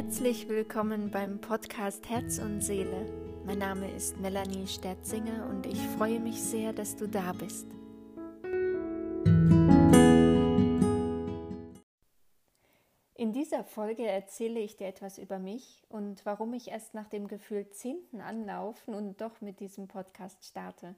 Herzlich 0.00 0.48
willkommen 0.48 1.10
beim 1.10 1.40
Podcast 1.40 2.08
Herz 2.08 2.38
und 2.38 2.60
Seele. 2.60 3.04
Mein 3.44 3.58
Name 3.58 3.90
ist 3.90 4.16
Melanie 4.20 4.68
Sterzinger 4.68 5.48
und 5.50 5.66
ich 5.66 5.80
freue 5.96 6.20
mich 6.20 6.40
sehr, 6.40 6.72
dass 6.72 6.94
du 6.94 7.08
da 7.08 7.32
bist. 7.32 7.66
In 13.16 13.32
dieser 13.32 13.64
Folge 13.64 14.06
erzähle 14.06 14.60
ich 14.60 14.76
dir 14.76 14.86
etwas 14.86 15.18
über 15.18 15.40
mich 15.40 15.82
und 15.88 16.24
warum 16.24 16.54
ich 16.54 16.68
erst 16.68 16.94
nach 16.94 17.08
dem 17.08 17.26
Gefühl 17.26 17.68
zehnten 17.70 18.20
Anlauf 18.20 18.86
nun 18.86 19.16
doch 19.16 19.40
mit 19.40 19.58
diesem 19.58 19.88
Podcast 19.88 20.44
starte. 20.44 20.94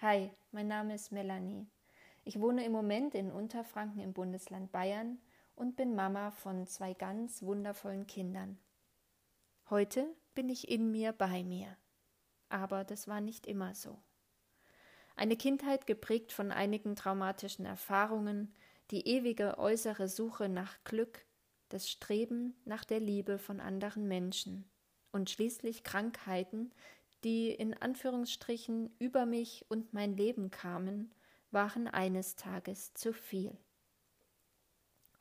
Hi, 0.00 0.30
mein 0.52 0.68
Name 0.68 0.94
ist 0.94 1.10
Melanie. 1.10 1.66
Ich 2.24 2.38
wohne 2.38 2.64
im 2.64 2.70
Moment 2.70 3.16
in 3.16 3.32
Unterfranken 3.32 4.00
im 4.00 4.12
Bundesland 4.12 4.70
Bayern 4.70 5.18
und 5.58 5.74
bin 5.74 5.94
Mama 5.96 6.30
von 6.30 6.66
zwei 6.66 6.94
ganz 6.94 7.42
wundervollen 7.42 8.06
Kindern. 8.06 8.58
Heute 9.68 10.06
bin 10.34 10.48
ich 10.48 10.68
in 10.68 10.92
mir 10.92 11.12
bei 11.12 11.42
mir. 11.42 11.76
Aber 12.48 12.84
das 12.84 13.08
war 13.08 13.20
nicht 13.20 13.46
immer 13.46 13.74
so. 13.74 13.98
Eine 15.16 15.36
Kindheit 15.36 15.86
geprägt 15.86 16.32
von 16.32 16.52
einigen 16.52 16.94
traumatischen 16.94 17.66
Erfahrungen, 17.66 18.54
die 18.92 19.08
ewige 19.08 19.58
äußere 19.58 20.08
Suche 20.08 20.48
nach 20.48 20.82
Glück, 20.84 21.26
das 21.68 21.90
Streben 21.90 22.54
nach 22.64 22.84
der 22.84 23.00
Liebe 23.00 23.38
von 23.38 23.60
anderen 23.60 24.06
Menschen 24.06 24.70
und 25.10 25.28
schließlich 25.28 25.82
Krankheiten, 25.82 26.72
die 27.24 27.50
in 27.50 27.74
Anführungsstrichen 27.74 28.94
über 29.00 29.26
mich 29.26 29.66
und 29.68 29.92
mein 29.92 30.16
Leben 30.16 30.52
kamen, 30.52 31.12
waren 31.50 31.88
eines 31.88 32.36
Tages 32.36 32.94
zu 32.94 33.12
viel. 33.12 33.58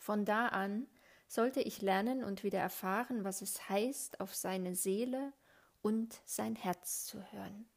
Von 0.07 0.23
da 0.23 0.47
an 0.47 0.87
sollte 1.27 1.59
ich 1.59 1.81
lernen 1.81 2.23
und 2.23 2.45
wieder 2.45 2.59
erfahren, 2.59 3.25
was 3.25 3.41
es 3.41 3.67
heißt, 3.67 4.21
auf 4.21 4.33
seine 4.33 4.73
Seele 4.73 5.33
und 5.81 6.21
sein 6.23 6.55
Herz 6.55 7.03
zu 7.03 7.21
hören. 7.33 7.67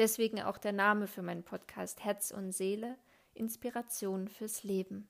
Deswegen 0.00 0.42
auch 0.42 0.58
der 0.58 0.72
Name 0.72 1.06
für 1.06 1.22
meinen 1.22 1.44
Podcast 1.44 2.02
Herz 2.02 2.32
und 2.32 2.50
Seele, 2.50 2.98
Inspiration 3.32 4.26
fürs 4.26 4.64
Leben. 4.64 5.08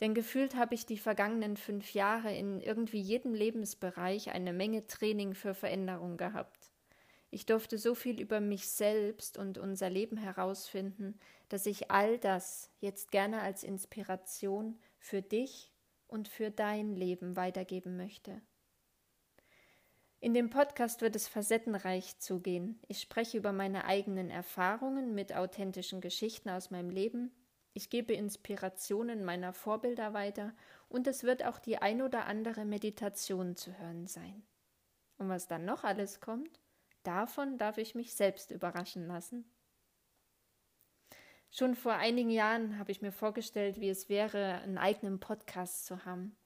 Denn 0.00 0.14
gefühlt 0.14 0.54
habe 0.54 0.74
ich 0.74 0.86
die 0.86 0.96
vergangenen 0.96 1.58
fünf 1.58 1.92
Jahre 1.92 2.34
in 2.34 2.62
irgendwie 2.62 3.02
jedem 3.02 3.34
Lebensbereich 3.34 4.30
eine 4.30 4.54
Menge 4.54 4.86
Training 4.86 5.34
für 5.34 5.52
Veränderung 5.52 6.16
gehabt. 6.16 6.59
Ich 7.30 7.46
durfte 7.46 7.78
so 7.78 7.94
viel 7.94 8.20
über 8.20 8.40
mich 8.40 8.68
selbst 8.68 9.38
und 9.38 9.58
unser 9.58 9.88
Leben 9.88 10.16
herausfinden, 10.16 11.18
dass 11.48 11.66
ich 11.66 11.90
all 11.90 12.18
das 12.18 12.70
jetzt 12.80 13.12
gerne 13.12 13.40
als 13.40 13.62
Inspiration 13.62 14.78
für 14.98 15.22
dich 15.22 15.72
und 16.08 16.28
für 16.28 16.50
dein 16.50 16.96
Leben 16.96 17.36
weitergeben 17.36 17.96
möchte. 17.96 18.42
In 20.18 20.34
dem 20.34 20.50
Podcast 20.50 21.00
wird 21.00 21.16
es 21.16 21.28
facettenreich 21.28 22.18
zugehen. 22.18 22.78
Ich 22.88 23.00
spreche 23.00 23.38
über 23.38 23.52
meine 23.52 23.84
eigenen 23.84 24.28
Erfahrungen 24.28 25.14
mit 25.14 25.34
authentischen 25.34 26.00
Geschichten 26.00 26.50
aus 26.50 26.70
meinem 26.70 26.90
Leben 26.90 27.30
ich 27.72 27.88
gebe 27.88 28.12
Inspirationen 28.14 29.24
meiner 29.24 29.52
Vorbilder 29.52 30.12
weiter 30.12 30.52
und 30.88 31.06
es 31.06 31.22
wird 31.22 31.44
auch 31.44 31.58
die 31.58 31.78
ein 31.78 32.02
oder 32.02 32.26
andere 32.26 32.64
Meditation 32.64 33.54
zu 33.54 33.78
hören 33.78 34.06
sein. 34.06 34.42
Und 35.18 35.28
was 35.28 35.46
dann 35.46 35.64
noch 35.64 35.84
alles 35.84 36.20
kommt, 36.20 36.60
davon 37.02 37.58
darf 37.58 37.78
ich 37.78 37.94
mich 37.94 38.14
selbst 38.14 38.50
überraschen 38.50 39.06
lassen. 39.06 39.44
Schon 41.50 41.74
vor 41.74 41.94
einigen 41.94 42.30
Jahren 42.30 42.78
habe 42.78 42.92
ich 42.92 43.02
mir 43.02 43.12
vorgestellt, 43.12 43.80
wie 43.80 43.88
es 43.88 44.08
wäre, 44.08 44.60
einen 44.62 44.78
eigenen 44.78 45.18
Podcast 45.18 45.84
zu 45.84 46.04
haben. 46.04 46.36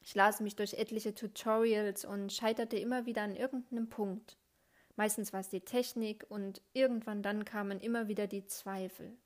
Ich 0.00 0.14
las 0.14 0.40
mich 0.40 0.56
durch 0.56 0.74
etliche 0.74 1.14
Tutorials 1.14 2.04
und 2.04 2.32
scheiterte 2.32 2.76
immer 2.76 3.06
wieder 3.06 3.22
an 3.22 3.36
irgendeinem 3.36 3.88
Punkt. 3.88 4.38
Meistens 4.96 5.32
war 5.32 5.40
es 5.40 5.48
die 5.48 5.60
Technik 5.60 6.26
und 6.28 6.60
irgendwann 6.72 7.22
dann 7.22 7.44
kamen 7.44 7.78
immer 7.78 8.08
wieder 8.08 8.26
die 8.26 8.46
Zweifel. 8.46 9.16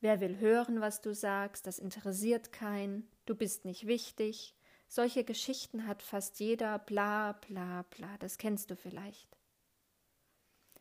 Wer 0.00 0.20
will 0.20 0.38
hören, 0.38 0.80
was 0.80 1.00
du 1.00 1.14
sagst? 1.14 1.66
Das 1.66 1.78
interessiert 1.78 2.52
keinen. 2.52 3.08
Du 3.24 3.34
bist 3.34 3.64
nicht 3.64 3.86
wichtig. 3.86 4.54
Solche 4.94 5.24
Geschichten 5.24 5.86
hat 5.86 6.02
fast 6.02 6.38
jeder, 6.38 6.78
bla 6.78 7.32
bla 7.32 7.86
bla. 7.88 8.18
Das 8.18 8.36
kennst 8.36 8.70
du 8.70 8.76
vielleicht. 8.76 9.38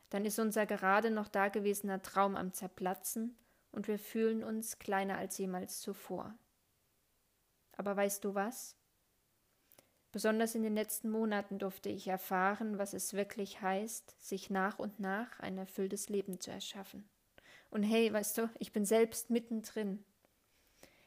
Dann 0.09 0.25
ist 0.25 0.37
unser 0.37 0.65
gerade 0.65 1.11
noch 1.11 1.29
dagewesener 1.29 2.01
Traum 2.01 2.35
am 2.35 2.51
Zerplatzen 2.51 3.37
und 3.71 3.87
wir 3.87 3.97
fühlen 3.97 4.43
uns 4.43 4.79
kleiner 4.79 5.17
als 5.17 5.37
jemals 5.37 5.79
zuvor. 5.79 6.37
Aber 7.77 7.95
weißt 7.95 8.25
du 8.25 8.35
was? 8.35 8.75
Besonders 10.11 10.55
in 10.55 10.63
den 10.63 10.75
letzten 10.75 11.09
Monaten 11.09 11.57
durfte 11.57 11.87
ich 11.87 12.09
erfahren, 12.09 12.77
was 12.77 12.93
es 12.93 13.13
wirklich 13.13 13.61
heißt, 13.61 14.21
sich 14.21 14.49
nach 14.49 14.77
und 14.77 14.99
nach 14.99 15.39
ein 15.39 15.57
erfülltes 15.57 16.09
Leben 16.09 16.37
zu 16.41 16.51
erschaffen. 16.51 17.09
Und 17.69 17.83
hey, 17.83 18.11
weißt 18.11 18.39
du, 18.39 18.49
ich 18.59 18.73
bin 18.73 18.83
selbst 18.83 19.29
mittendrin. 19.29 20.03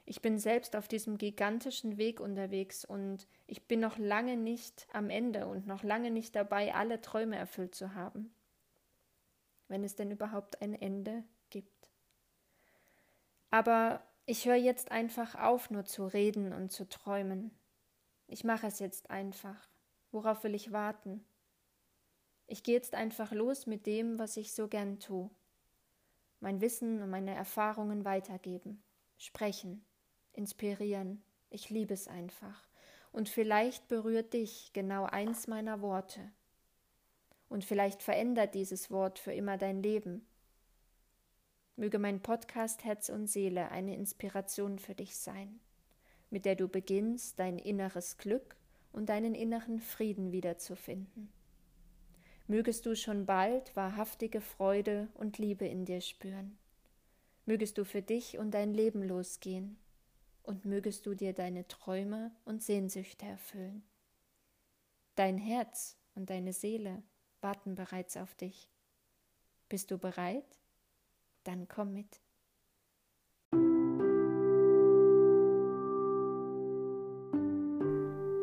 Ich 0.06 0.20
bin 0.20 0.38
selbst 0.38 0.76
auf 0.76 0.86
diesem 0.86 1.16
gigantischen 1.16 1.96
Weg 1.96 2.20
unterwegs 2.20 2.84
und 2.84 3.26
ich 3.46 3.66
bin 3.66 3.80
noch 3.80 3.96
lange 3.96 4.36
nicht 4.36 4.86
am 4.92 5.08
Ende 5.08 5.46
und 5.46 5.66
noch 5.66 5.82
lange 5.82 6.10
nicht 6.10 6.36
dabei, 6.36 6.74
alle 6.74 7.00
Träume 7.00 7.36
erfüllt 7.36 7.74
zu 7.74 7.94
haben. 7.94 8.34
Wenn 9.68 9.82
es 9.82 9.96
denn 9.96 10.10
überhaupt 10.10 10.60
ein 10.60 10.74
Ende 10.74 11.24
gibt. 11.48 11.90
Aber 13.50 14.02
ich 14.26 14.44
höre 14.44 14.56
jetzt 14.56 14.90
einfach 14.90 15.36
auf, 15.36 15.70
nur 15.70 15.84
zu 15.84 16.06
reden 16.06 16.52
und 16.52 16.70
zu 16.70 16.86
träumen. 16.88 17.50
Ich 18.26 18.44
mache 18.44 18.66
es 18.66 18.78
jetzt 18.78 19.10
einfach. 19.10 19.68
Worauf 20.10 20.44
will 20.44 20.54
ich 20.54 20.70
warten? 20.70 21.24
Ich 22.46 22.62
gehe 22.62 22.74
jetzt 22.74 22.94
einfach 22.94 23.32
los 23.32 23.66
mit 23.66 23.86
dem, 23.86 24.18
was 24.18 24.36
ich 24.36 24.52
so 24.52 24.68
gern 24.68 25.00
tue 25.00 25.30
mein 26.44 26.60
Wissen 26.60 27.02
und 27.02 27.08
meine 27.10 27.34
Erfahrungen 27.34 28.04
weitergeben, 28.04 28.84
sprechen, 29.16 29.84
inspirieren. 30.34 31.22
Ich 31.50 31.70
liebe 31.70 31.94
es 31.94 32.08
einfach. 32.08 32.68
Und 33.12 33.28
vielleicht 33.28 33.88
berührt 33.88 34.32
dich 34.32 34.70
genau 34.72 35.04
eins 35.04 35.46
meiner 35.46 35.80
Worte. 35.80 36.20
Und 37.48 37.64
vielleicht 37.64 38.02
verändert 38.02 38.54
dieses 38.54 38.90
Wort 38.90 39.18
für 39.18 39.32
immer 39.32 39.56
dein 39.56 39.82
Leben. 39.82 40.26
Möge 41.76 41.98
mein 41.98 42.20
Podcast 42.20 42.84
Herz 42.84 43.08
und 43.08 43.26
Seele 43.26 43.70
eine 43.70 43.94
Inspiration 43.94 44.78
für 44.78 44.94
dich 44.94 45.16
sein, 45.16 45.60
mit 46.30 46.44
der 46.44 46.56
du 46.56 46.68
beginnst, 46.68 47.38
dein 47.38 47.58
inneres 47.58 48.18
Glück 48.18 48.56
und 48.92 49.08
deinen 49.08 49.34
inneren 49.34 49.80
Frieden 49.80 50.32
wiederzufinden 50.32 51.32
mögest 52.46 52.84
du 52.84 52.94
schon 52.94 53.26
bald 53.26 53.74
wahrhaftige 53.74 54.40
Freude 54.40 55.08
und 55.14 55.38
Liebe 55.38 55.66
in 55.66 55.84
dir 55.84 56.00
spüren. 56.00 56.58
Mögest 57.46 57.78
du 57.78 57.84
für 57.84 58.02
dich 58.02 58.38
und 58.38 58.52
dein 58.52 58.74
Leben 58.74 59.02
losgehen 59.02 59.76
und 60.44 60.64
mögest 60.64 61.06
du 61.06 61.14
dir 61.14 61.32
deine 61.32 61.66
Träume 61.66 62.30
und 62.44 62.62
Sehnsüchte 62.62 63.26
erfüllen. 63.26 63.82
Dein 65.16 65.38
Herz 65.38 65.96
und 66.14 66.30
deine 66.30 66.52
Seele 66.52 67.02
warten 67.40 67.74
bereits 67.74 68.16
auf 68.16 68.34
dich. 68.34 68.70
Bist 69.68 69.90
du 69.90 69.98
bereit? 69.98 70.58
Dann 71.42 71.66
komm 71.66 71.92
mit. 71.92 72.20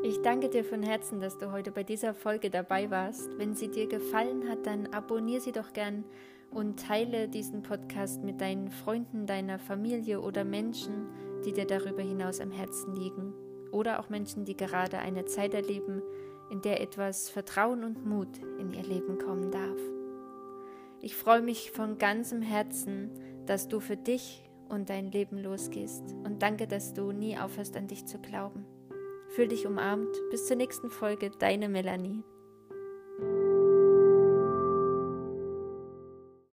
Ich 0.03 0.21
danke 0.23 0.49
dir 0.49 0.65
von 0.65 0.83
Herzen, 0.83 1.19
dass 1.19 1.37
du 1.37 1.51
heute 1.51 1.71
bei 1.71 1.83
dieser 1.83 2.13
Folge 2.13 2.49
dabei 2.49 2.89
warst. 2.89 3.37
Wenn 3.37 3.55
sie 3.55 3.69
dir 3.69 3.87
gefallen 3.87 4.49
hat, 4.49 4.65
dann 4.65 4.87
abonniere 4.87 5.41
sie 5.41 5.51
doch 5.51 5.73
gern 5.73 6.03
und 6.49 6.79
teile 6.79 7.29
diesen 7.29 7.63
Podcast 7.63 8.21
mit 8.21 8.41
deinen 8.41 8.71
Freunden, 8.71 9.25
deiner 9.25 9.57
Familie 9.57 10.19
oder 10.19 10.43
Menschen, 10.43 11.07
die 11.41 11.53
dir 11.53 11.65
darüber 11.65 12.01
hinaus 12.01 12.39
am 12.39 12.51
Herzen 12.51 12.95
liegen. 12.95 13.33
Oder 13.71 13.99
auch 13.99 14.09
Menschen, 14.09 14.45
die 14.45 14.55
gerade 14.55 14.99
eine 14.99 15.25
Zeit 15.25 15.53
erleben, 15.53 16.01
in 16.49 16.61
der 16.61 16.81
etwas 16.81 17.29
Vertrauen 17.29 17.83
und 17.83 18.05
Mut 18.05 18.39
in 18.59 18.71
ihr 18.71 18.83
Leben 18.83 19.17
kommen 19.17 19.51
darf. 19.51 19.79
Ich 20.99 21.15
freue 21.15 21.41
mich 21.41 21.71
von 21.71 21.97
ganzem 21.97 22.41
Herzen, 22.41 23.11
dass 23.45 23.67
du 23.67 23.79
für 23.79 23.97
dich 23.97 24.43
und 24.69 24.89
dein 24.89 25.11
Leben 25.11 25.37
losgehst 25.37 26.03
und 26.23 26.41
danke, 26.41 26.67
dass 26.67 26.93
du 26.93 27.11
nie 27.11 27.37
aufhörst 27.37 27.75
an 27.75 27.87
dich 27.87 28.05
zu 28.05 28.19
glauben. 28.19 28.65
Fühl 29.29 29.47
dich 29.47 29.65
umarmt. 29.65 30.13
Bis 30.29 30.45
zur 30.45 30.57
nächsten 30.57 30.89
Folge, 30.89 31.31
deine 31.39 31.69
Melanie. 31.69 32.23